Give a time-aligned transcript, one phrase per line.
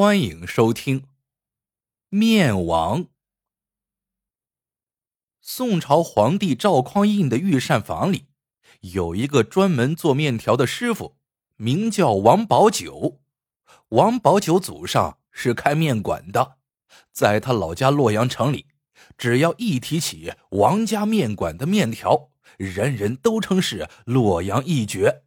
[0.00, 1.00] 欢迎收听
[2.08, 3.04] 《面王》。
[5.42, 8.24] 宋朝皇帝赵匡胤的御膳房里，
[8.80, 11.18] 有一个专门做面条的师傅，
[11.56, 13.20] 名叫王宝九。
[13.90, 16.56] 王宝九祖上是开面馆的，
[17.12, 18.68] 在他老家洛阳城里，
[19.18, 25.24] 只要一提起王家面馆的面条，人人都称是洛阳一绝。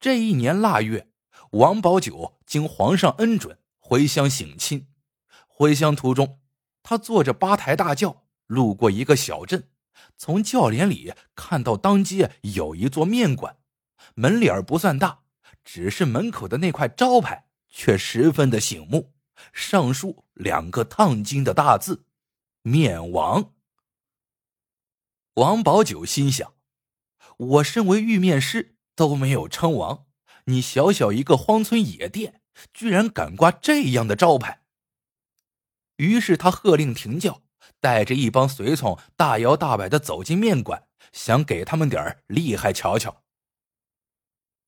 [0.00, 1.10] 这一年腊月。
[1.54, 4.88] 王宝九经皇上恩准回乡省亲，
[5.46, 6.40] 回乡途中，
[6.82, 9.70] 他坐着八抬大轿路过一个小镇，
[10.16, 13.58] 从轿帘里看到当街有一座面馆，
[14.16, 15.20] 门脸不算大，
[15.62, 19.14] 只是门口的那块招牌却十分的醒目，
[19.52, 22.04] 上书两个烫金的大字
[22.62, 23.52] “面王”。
[25.34, 26.54] 王宝九心想：
[27.36, 30.06] 我身为玉面师，都没有称王。
[30.46, 34.62] 你小小一个荒村野店，居然敢挂这样的招牌！
[35.96, 37.42] 于是他喝令停轿，
[37.80, 43.22] 带着一帮随从大摇大摆的走进面馆，想给他们点厉害瞧瞧。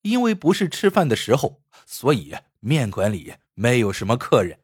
[0.02, 4.60] 因为不是吃饭的时候，所以面馆里没有什么客人。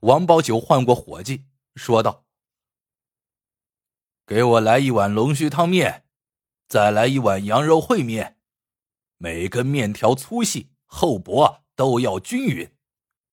[0.00, 2.26] 王宝九换过伙计，说道
[4.26, 6.04] ：“给我来一碗龙须汤面，
[6.68, 8.33] 再来一碗羊肉烩面。”
[9.16, 12.74] 每根面条粗细、厚薄都要均匀，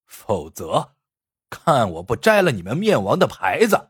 [0.06, 0.96] 否则
[1.50, 3.90] 看我不摘了你们面王的牌子！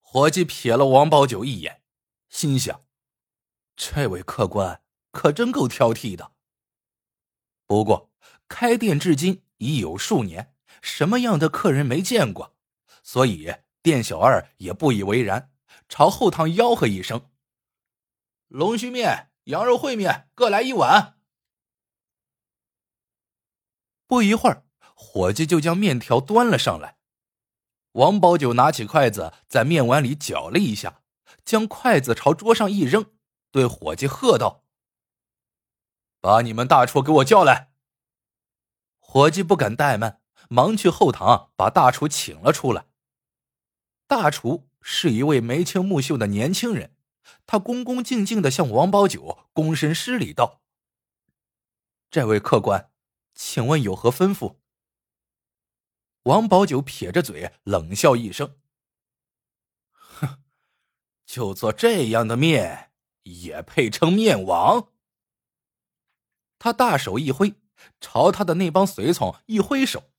[0.00, 1.82] 伙计瞥了王宝九一眼，
[2.28, 2.82] 心想：
[3.74, 6.32] 这位客官可真够挑剔的。
[7.66, 8.12] 不过
[8.48, 12.54] 开店至今已有数年，什么样的客人没见过，
[13.02, 15.52] 所以店小二也不以为然，
[15.88, 17.30] 朝后堂吆喝一声
[18.48, 21.18] ：“龙须面。”羊肉烩面各来一碗。
[24.06, 24.64] 不一会儿，
[24.94, 26.98] 伙计就将面条端了上来。
[27.92, 31.02] 王宝九拿起筷子，在面碗里搅了一下，
[31.44, 33.12] 将筷子朝桌上一扔，
[33.50, 34.64] 对伙计喝道
[36.20, 37.72] ：“把你们大厨给我叫来。”
[38.98, 42.86] 伙计不敢怠慢，忙去后堂把大厨请了出来。
[44.06, 46.93] 大厨是一位眉清目秀的年轻人。
[47.46, 50.62] 他恭恭敬敬的向王宝九躬身施礼道
[52.10, 52.90] ：“这位客官，
[53.34, 54.56] 请问有何吩咐？”
[56.24, 58.58] 王宝九撇着嘴冷笑一声
[59.92, 60.42] ：“哼，
[61.26, 62.92] 就做这样的面，
[63.24, 64.88] 也配称面王？”
[66.58, 67.54] 他大手一挥，
[68.00, 70.10] 朝他的那帮随从一挥手：“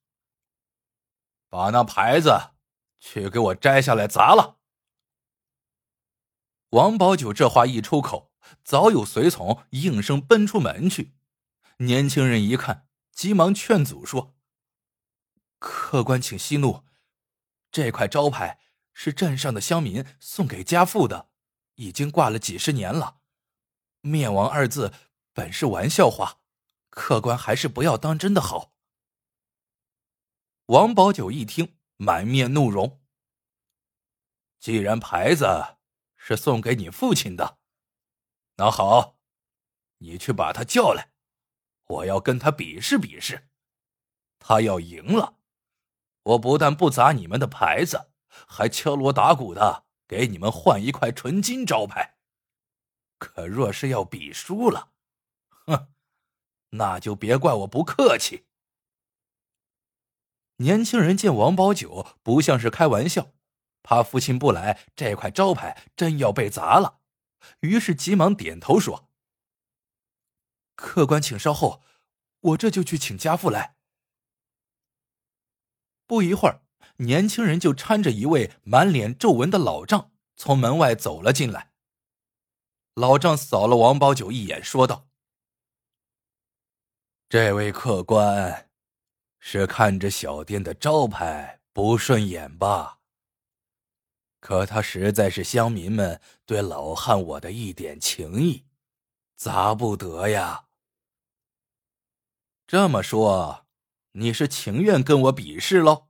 [1.50, 2.52] 把那牌子
[3.00, 4.60] 去给我摘下来砸了。”
[6.76, 11.14] 王宝九这话一出口，早有随从应声奔出门去。
[11.78, 14.36] 年轻人一看，急忙劝阻说
[15.58, 16.84] ：“客官请息怒，
[17.72, 18.60] 这块招牌
[18.92, 21.30] 是镇上的乡民送给家父的，
[21.76, 23.20] 已经挂了几十年了。
[24.02, 24.92] 面王二字
[25.32, 26.42] 本是玩笑话，
[26.90, 28.74] 客官还是不要当真的好。”
[30.68, 33.00] 王宝九一听，满面怒容。
[34.60, 35.75] 既然牌子。
[36.28, 37.60] 是送给你父亲的，
[38.56, 39.16] 那好，
[40.00, 41.12] 你去把他叫来，
[41.86, 43.48] 我要跟他比试比试。
[44.40, 45.38] 他要赢了，
[46.24, 48.10] 我不但不砸你们的牌子，
[48.48, 52.18] 还敲锣打鼓的给你们换一块纯金招牌。
[53.20, 54.94] 可若是要比输了，
[55.68, 55.94] 哼，
[56.72, 58.48] 那就别怪我不客气。
[60.56, 63.35] 年轻人见王宝九不像是开玩笑。
[63.86, 67.02] 怕父亲不来，这块招牌真要被砸了，
[67.60, 69.08] 于是急忙点头说
[70.76, 71.84] ：“客官，请稍后，
[72.40, 73.76] 我这就去请家父来。”
[76.08, 76.64] 不一会儿，
[76.98, 81.72] 年轻人就搀着一位满脸皱纹的老丈从门外走了进来。
[82.96, 85.08] 老丈扫了王宝九一眼，说道
[87.30, 88.72] ：“这位客官，
[89.40, 93.02] 是看着小店的招牌不顺眼吧？”
[94.46, 98.64] 可他实在是乡民们对老汉我的一点情谊，
[99.36, 100.68] 砸不得呀。
[102.68, 103.66] 这么说，
[104.12, 106.10] 你是情愿跟我比试喽？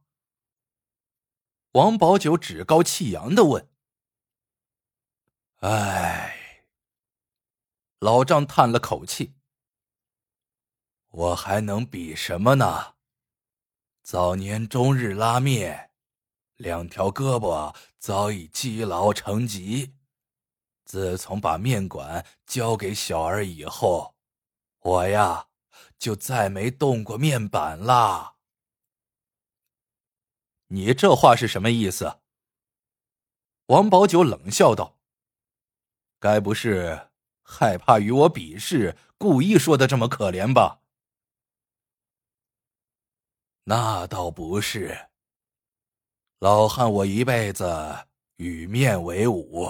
[1.72, 3.70] 王宝九趾高气扬的问。
[5.62, 6.66] 唉，
[8.00, 9.34] 老丈叹了口气，
[11.08, 12.96] 我还能比什么呢？
[14.04, 15.84] 早年终日拉面。
[16.58, 19.96] 两条胳膊早已积劳成疾。
[20.84, 24.16] 自从把面馆交给小儿以后，
[24.82, 25.48] 我呀
[25.98, 28.36] 就再没动过面板了。
[30.68, 32.20] 你这话是什么意思？
[33.70, 35.00] 王宝九冷笑道
[36.22, 37.10] ：“该不是
[37.42, 40.84] 害怕与我比试，故意说的这么可怜吧？”
[43.66, 45.10] 那倒不是。
[46.46, 48.06] 老汉，我一辈子
[48.36, 49.68] 与面为伍，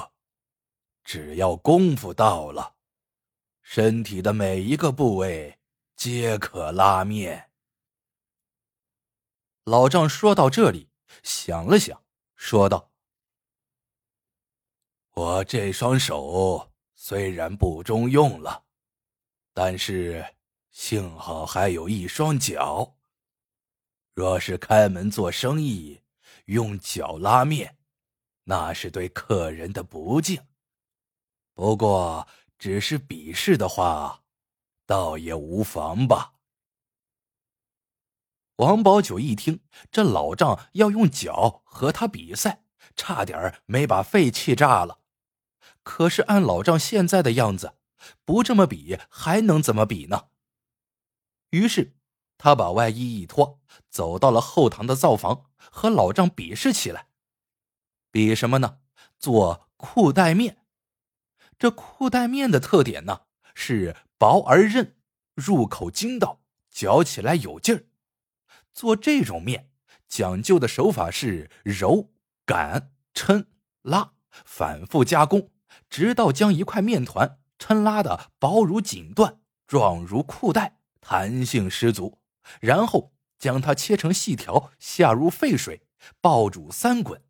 [1.06, 2.76] 只要功夫到了，
[3.62, 5.58] 身体的每一个部位
[5.96, 7.50] 皆可拉面。
[9.64, 10.90] 老丈说到这里，
[11.24, 12.04] 想了想，
[12.36, 12.92] 说道。
[15.14, 18.66] 我这双手虽然不中用了，
[19.54, 20.36] 但是
[20.72, 22.98] 幸好还有一双脚。
[24.14, 26.02] 若是开门做生意，
[26.46, 27.78] 用脚拉面，
[28.44, 30.46] 那是对客人的不敬。
[31.54, 32.28] 不过，
[32.58, 34.24] 只是比试的话，
[34.86, 36.34] 倒也无妨吧。
[38.58, 39.62] 王宝九一听，
[39.92, 42.64] 这老丈要用脚和他比赛，
[42.96, 45.02] 差点没把肺气炸了。
[45.84, 47.76] 可是按老丈现在的样子，
[48.24, 50.30] 不这么比还能怎么比呢？
[51.50, 51.96] 于是
[52.38, 53.60] 他把外衣一脱，
[53.90, 57.08] 走到了后堂的灶房，和老丈比试起来。
[58.12, 58.78] 比什么呢？
[59.18, 60.58] 做裤带面。
[61.58, 63.22] 这裤带面的特点呢，
[63.54, 64.96] 是薄而韧，
[65.34, 67.86] 入口筋道，嚼起来有劲儿。
[68.74, 69.70] 做这种面
[70.08, 72.12] 讲究的手法是揉、
[72.46, 73.46] 擀、抻、
[73.82, 74.12] 拉，
[74.44, 75.52] 反复加工。
[75.90, 82.20] 直到将一块面团抻拉的薄如锦缎，壮如裤带，弹性十足，
[82.62, 85.88] 然后将它切成细条，下入沸水
[86.22, 87.22] 爆煮三滚，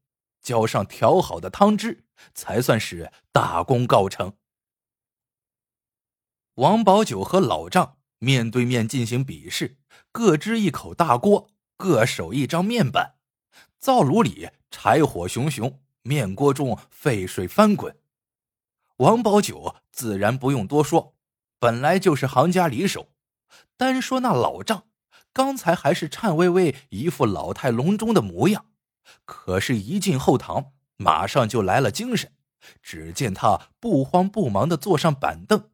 [0.42, 4.34] 浇上调好的汤汁，才算是大功告成。
[6.56, 9.78] 王宝九和老丈面对面进行比试，
[10.12, 13.16] 各支一口大锅，各手一张面板，
[13.80, 18.00] 灶炉里柴火熊熊，面锅中沸水翻滚。
[18.98, 21.16] 王宝九自然不用多说，
[21.60, 23.12] 本来就是行家里手。
[23.76, 24.88] 单说那老丈，
[25.36, 28.68] 刚才还是颤巍巍，一副老态龙钟的模样，
[29.26, 32.32] 可是，一进后堂，马上就来了精神。
[32.82, 35.72] 只见他不慌不忙的坐上板凳，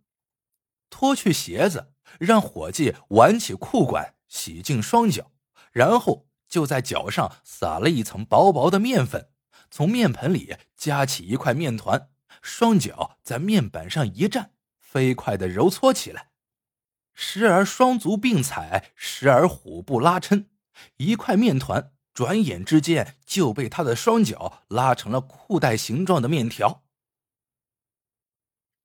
[0.90, 5.30] 脱去鞋子，让伙计挽起裤管，洗净双脚，
[5.72, 9.30] 然后就在脚上撒了一层薄薄的面粉，
[9.69, 12.10] 从面盆里夹起一块面团。
[12.42, 16.31] 双脚在面板上一站，飞快的揉搓起来，
[17.13, 20.46] 时而双足并踩，时而虎步拉抻，
[20.98, 26.84] 一块面团转眼之间就被他的双脚拉成了裤带形状的面条。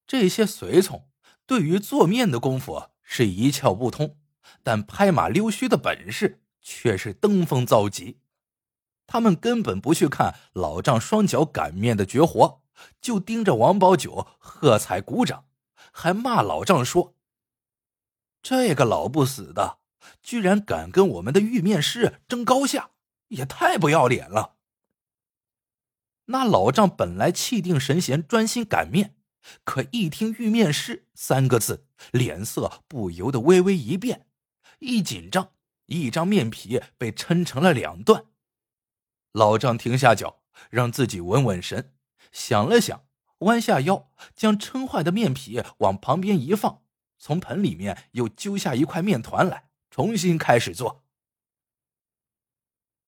[0.07, 1.09] 这些随从
[1.47, 4.19] 对于做面的功夫是一窍不通，
[4.63, 8.21] 但拍马溜须的本事却是登峰造极。
[9.07, 12.63] 他们根本不去看老丈双脚擀面的绝活。
[13.01, 15.47] 就盯着王宝九喝彩鼓掌，
[15.91, 17.15] 还骂老丈说
[18.49, 19.79] ：“这个老不死的，
[20.23, 22.91] 居然敢跟我们的玉面师争高下，
[23.27, 24.55] 也太不要脸了。”
[26.27, 29.17] 那老丈本来气定神闲，专心擀面，
[29.65, 34.29] 可一听“玉面师”三个字，脸色不由得微微一变，
[34.79, 35.51] 一紧张，
[35.87, 38.27] 一张面皮被抻成了两段。
[39.33, 41.93] 老丈停下脚，让自己稳稳神。
[42.31, 43.07] 想了想，
[43.39, 46.85] 弯下腰，将撑坏的面皮往旁边一放，
[47.19, 51.05] 从盆里面又揪下一块面团来，重新开始做。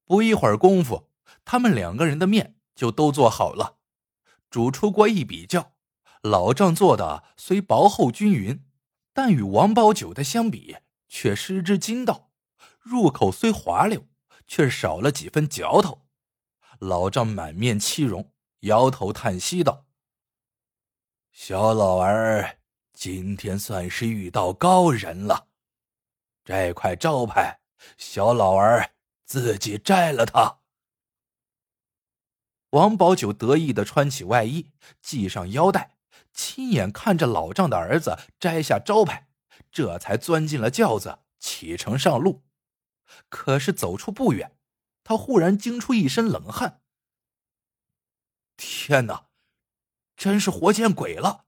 [0.05, 1.11] 不一会儿功夫，
[1.45, 3.79] 他们两个人的面就都做好了。
[4.51, 5.75] 煮出锅一比较，
[6.23, 8.65] 老丈做的虽薄厚均匀，
[9.13, 10.77] 但与王宝九的相比，
[11.09, 12.31] 却失之筋道；
[12.81, 14.07] 入口虽滑溜，
[14.47, 16.07] 却少了几分嚼头。
[16.79, 18.33] 老丈满面凄容。
[18.63, 19.87] 摇头叹息道
[21.31, 22.58] ：“小老儿
[22.99, 25.47] 今天算是遇到高人了。
[26.45, 27.61] 这块招牌，
[27.97, 28.91] 小老儿
[29.25, 30.59] 自己摘了它。”
[32.71, 35.97] 王宝九得意的穿起外衣，系上腰带，
[36.33, 39.29] 亲眼看着老丈的儿子摘下招牌，
[39.71, 42.43] 这才钻进了轿子，启程上路。
[43.29, 44.59] 可是走出不远，
[45.05, 46.83] 他忽然惊出一身冷汗。
[48.57, 49.29] 天哪，
[50.17, 51.45] 真是活见鬼了！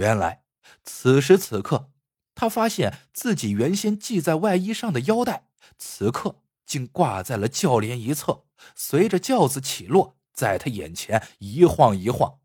[0.00, 0.44] 原来
[0.82, 1.90] 此时此刻，
[2.34, 12.40] 他发现自己原先系在外衣上的腰带，此刻竟挂在了轿帘一侧，随着轿子起落，在他眼前一晃一晃；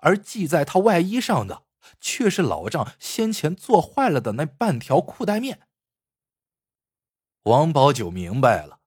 [0.00, 1.62] 而系在他外衣上的
[2.02, 5.60] 却是老丈先前做坏了的那半条裤带面。
[7.44, 8.80] 王宝九明白了，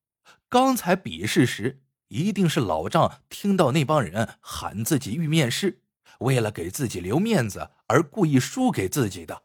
[0.47, 5.81] 刚才比试时一定是老丈听到那帮人喊自己遇面试，
[6.19, 9.43] 为了给自己留面子而故意输给自己的。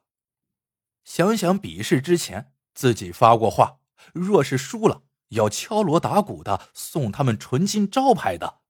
[1.05, 3.81] 想想比试之前自己发过话，
[4.15, 8.61] 若是输了要敲锣打鼓的送他们纯金招牌的，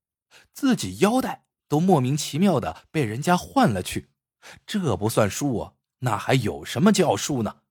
[0.53, 4.09] 自己腰带都莫名其妙的被人家换了去，
[4.65, 7.61] 这不算输啊，那还有什么叫输呢？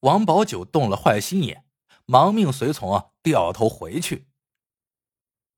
[0.00, 1.64] 王宝九动了坏心眼，
[2.04, 4.26] 忙命随从啊掉头回去。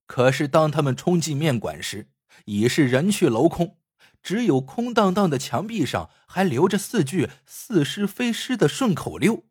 [0.07, 2.11] 可是当他们冲进面馆时，
[2.45, 3.79] 已是人去楼空，
[4.23, 9.45] 只有空荡荡的墙壁上还留着四句似诗非诗的顺口溜：“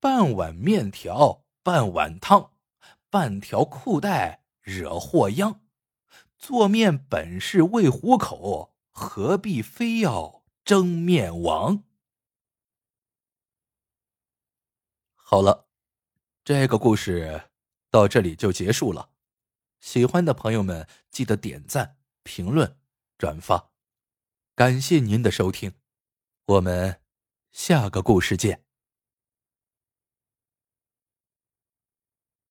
[0.00, 2.52] 半碗面条半碗汤，
[3.10, 5.62] 半条裤带惹祸殃。
[6.38, 11.84] 做面本是为糊口，何必非要争面王？”
[15.14, 15.68] 好了，
[16.44, 17.50] 这个故事
[17.90, 19.10] 到这里就结束了。
[19.80, 22.78] 喜欢的朋友们记得点赞、评论、
[23.16, 23.70] 转发，
[24.54, 25.74] 感谢您的收听，
[26.46, 27.00] 我们
[27.52, 28.63] 下个故事见。